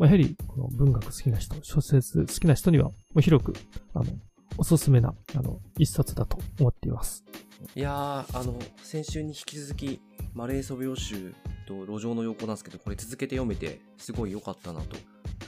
[0.00, 2.90] まあ、やはりこの文学好きな人、小説好きな人には、
[3.20, 3.52] 広く、
[3.92, 4.06] あの、
[4.56, 7.22] おすすめな、あの、一冊だと思っています。
[7.74, 10.00] いやー、あの、先週に引き続き、
[10.32, 11.34] マレーソ病集
[11.68, 14.96] と路上の横なんですけど、これ続けて読めて、すごい良かったなと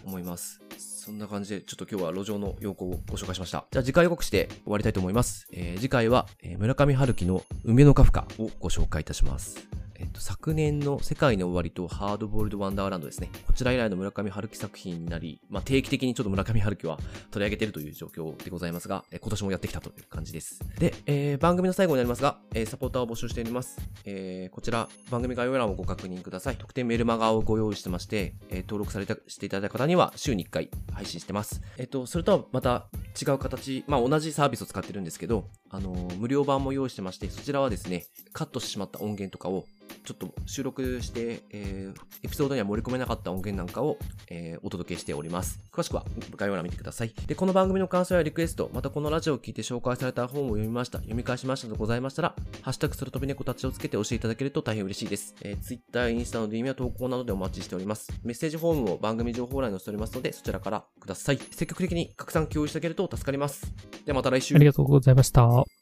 [0.04, 0.60] 思います。
[0.76, 3.64] そんな感じで、ちょっと今日は路上の陽光をご紹介しました。
[3.70, 5.48] じゃあ次回予告して終わりたいと思います。
[5.54, 9.66] えー次回は、え村上春樹の梅のカフカをご紹介いたします。
[10.02, 13.30] えっと、昨年の世界の終わりとハードボールドワンダーランドですね。
[13.46, 16.98] こちら以来の村上春樹作品になり、まあ、定期的にちょっと村上春樹は
[17.30, 20.58] 取り上げているという状況でございますが、え今年もやってきたという感じです。
[20.80, 23.78] で、えー番組の最後になりますが、えーサポーターを募集しております。
[24.04, 26.56] えーこちら、番組概要欄をご確認ください。
[26.56, 31.62] 特典メルマガをご用意してまして、え登録された、していただいた方には週に1回配信してます。
[31.78, 32.88] えっ、と、それとはまた
[33.20, 39.66] 違う形、まあ同じサービスを使ってるんですけど、あの無料版も用意してまして、そちらはですね、カットしてしまった音源とかを、
[40.04, 45.60] ちょっと収録して、えーエピソードには盛り込めなかった音源なんかを、えーお届けしております。
[45.72, 46.04] 詳しくは
[46.36, 47.12] 概要欄見てください。
[47.26, 55.34] で、この番組の感想やリクエスト、またこのラジオを聞いて紹介された本を読みました、読み返しましたとございましたら、ハッシュタグそれ飛び猫たちをつけて教えていただけると大変嬉しいです。
[55.42, 58.12] えー、Twitter、インスタの DM や投稿などでお待ちしております。
[58.24, 61.38] メッセージフォームを番組情報欄に載せておりますので、そちらからください。
[61.38, 63.72] 積極的に拡散共有してあげると助かります。
[64.04, 64.58] ではまた来週あ。
[64.58, 65.81] りがとうございました。